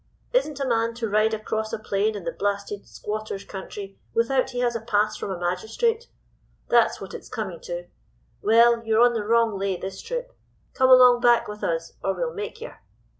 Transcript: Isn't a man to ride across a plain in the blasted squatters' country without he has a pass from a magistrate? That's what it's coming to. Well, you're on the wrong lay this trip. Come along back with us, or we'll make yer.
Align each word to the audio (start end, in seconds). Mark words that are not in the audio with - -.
Isn't 0.33 0.59
a 0.59 0.65
man 0.67 0.95
to 0.95 1.07
ride 1.07 1.35
across 1.35 1.71
a 1.71 1.77
plain 1.77 2.15
in 2.15 2.23
the 2.23 2.31
blasted 2.31 2.87
squatters' 2.87 3.43
country 3.45 3.99
without 4.15 4.49
he 4.49 4.61
has 4.61 4.75
a 4.75 4.81
pass 4.81 5.15
from 5.15 5.29
a 5.29 5.37
magistrate? 5.37 6.07
That's 6.69 6.99
what 6.99 7.13
it's 7.13 7.29
coming 7.29 7.59
to. 7.69 7.85
Well, 8.41 8.83
you're 8.83 9.01
on 9.05 9.13
the 9.13 9.23
wrong 9.23 9.59
lay 9.59 9.77
this 9.77 10.01
trip. 10.01 10.33
Come 10.73 10.89
along 10.89 11.21
back 11.21 11.47
with 11.47 11.63
us, 11.63 11.93
or 12.03 12.15
we'll 12.15 12.33
make 12.33 12.59
yer. 12.59 12.79